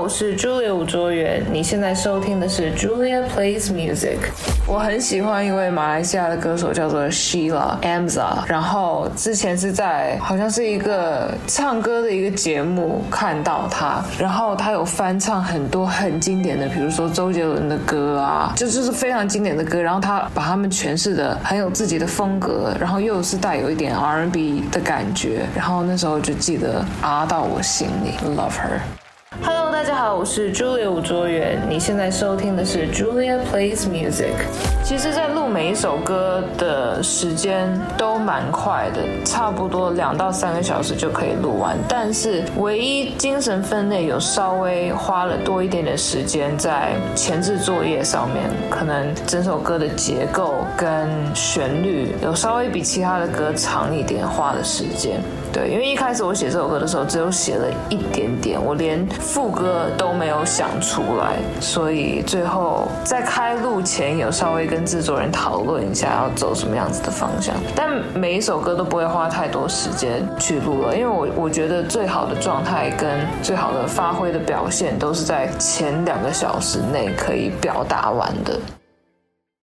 [0.00, 1.44] 我是 Julia 吴卓源。
[1.52, 4.16] 你现在收听的是 Julia Plays Music。
[4.66, 8.38] 我很喜欢一位马来西亚的歌手，叫做 Sheila Amza。
[8.46, 19.82] 然后之前是在好像是一个唱歌的一个节目看到他，然后他有翻唱很多很经典的，比如说周杰伦的歌啊，就就是非常经典的歌。
[19.82, 25.42] 然后他把他们诠释的很有自己的风格，然后又是带有一点 R&B 的感觉。
[25.54, 28.80] 然后那时候就记得啊到我心里，Love her。
[29.80, 31.58] 大家好，我是 Julia 吴卓源。
[31.66, 34.34] 你现在收听的是 Julia Plays Music。
[34.90, 41.78] 其实，在录每一首歌的时间都蛮快的，差不多两到三个小时就可以录完。
[41.88, 55.20] 但是，唯一精神分类有稍微花了多一点点时间在前置作业上面，可能整首歌的结构跟旋律有稍微比其他的歌长一点花的时间。
[55.52, 67.54] 对，因为一开始我写这首歌的时候，只有写了一点点，我连副歌都没有想出来，所以最后在开录前有稍微跟制作人讨论一下要走什么样子的方向。
[67.74, 78.58] 但每一首歌都不会花太多时间去录了，因为我我觉得最好的状态跟最好的发挥的表现都是在前两个小时内可以表达完的。